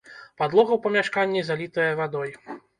[0.41, 2.31] Падлога ў памяшканні залітая вадой.